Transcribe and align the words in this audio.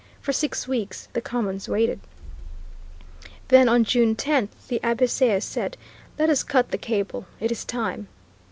For 0.19 0.33
six 0.33 0.67
weeks 0.67 1.09
the 1.13 1.21
Commons 1.21 1.69
waited. 1.69 1.99
Then 3.49 3.69
on 3.69 3.83
June 3.83 4.15
10, 4.15 4.49
the 4.67 4.79
Abbé 4.83 5.01
Sieyès 5.03 5.43
said, 5.43 5.77
"Let 6.17 6.27
us 6.27 6.41
cut 6.41 6.71
the 6.71 6.79
cable. 6.79 7.27
It 7.39 7.51
is 7.51 7.63
time." 7.63 8.07